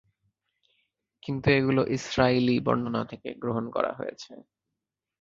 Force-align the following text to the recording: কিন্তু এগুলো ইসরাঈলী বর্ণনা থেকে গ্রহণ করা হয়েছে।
কিন্তু 1.23 1.47
এগুলো 1.51 1.81
ইসরাঈলী 1.95 2.55
বর্ণনা 2.59 3.01
থেকে 3.05 3.29
গ্রহণ 3.41 3.65
করা 3.71 3.91
হয়েছে। 3.93 4.31